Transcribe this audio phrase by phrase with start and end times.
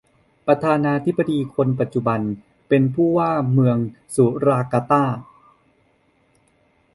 [0.45, 2.19] ประธานาธิปดีคนปัจจุบัน
[2.67, 3.77] เป็นผู้ว่าเมือง
[4.15, 5.05] สุราการ์ตา